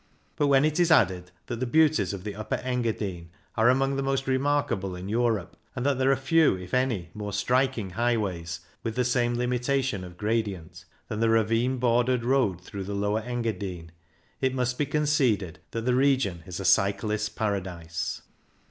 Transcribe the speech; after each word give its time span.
But 0.35 0.47
when 0.47 0.65
it 0.65 0.79
is 0.79 0.89
added 0.89 1.09
8 1.09 1.09
CYCLING 1.09 1.13
IN 1.13 1.21
THE 1.21 1.31
ALPS 1.31 1.43
that 1.45 1.59
the 1.59 1.65
beauties 1.67 2.13
of 2.13 2.23
the 2.23 2.33
Upper 2.35 2.55
Engadine 2.55 3.29
are 3.55 3.69
among 3.69 3.97
the 3.97 4.01
most 4.01 4.25
remarkable 4.25 4.95
in 4.95 5.07
Europe, 5.09 5.55
and 5.75 5.85
that 5.85 5.99
there 5.99 6.09
are 6.11 6.15
few, 6.15 6.55
if 6.55 6.73
any, 6.73 7.11
more 7.13 7.29
strik 7.29 7.77
ing 7.77 7.91
highways, 7.91 8.61
with 8.81 8.95
the 8.95 9.05
same 9.05 9.35
limitation 9.35 10.03
of 10.03 10.17
gradient, 10.17 10.85
than 11.07 11.19
the 11.19 11.29
ravine 11.29 11.77
bordered 11.77 12.23
road 12.25 12.59
through 12.61 12.85
the 12.85 12.95
Lower 12.95 13.21
Engadine, 13.21 13.91
it 14.39 14.55
must 14.55 14.79
be 14.79 14.87
conceded 14.87 15.59
that 15.69 15.85
the 15.85 15.93
region 15.93 16.41
is 16.47 16.59
a 16.59 16.65
cyclist's 16.65 17.29
paradise. 17.29 18.23